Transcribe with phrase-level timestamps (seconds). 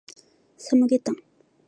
[0.57, 1.15] サムゲタン